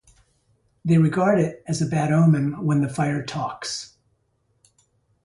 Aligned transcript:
They 0.83 0.97
regard 0.97 1.39
it 1.39 1.63
as 1.67 1.79
a 1.79 1.85
bad 1.85 2.11
omen 2.11 2.65
when 2.65 2.81
the 2.81 2.89
fire 2.89 3.23
talks. 3.23 3.97